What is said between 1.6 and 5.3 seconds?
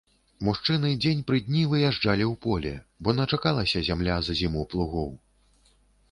выязджалі ў поле, бо начакалася зямля за зіму плугоў.